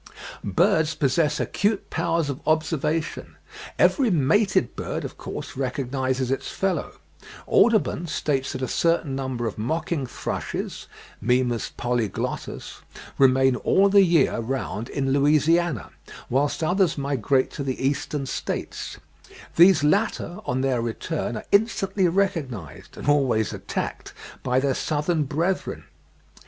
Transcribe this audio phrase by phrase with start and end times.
[0.43, 3.35] Birds possess acute powers of observation.
[3.77, 6.93] Every mated bird, of course, recognises its fellow.
[7.45, 10.87] Audubon states that a certain number of mocking thrushes
[11.21, 12.79] (Mimus polyglottus)
[13.19, 15.91] remain all the year round in Louisiana,
[16.31, 18.97] whilst others migrate to the Eastern States;
[19.55, 25.83] these latter, on their return, are instantly recognised, and always attacked, by their southern brethren.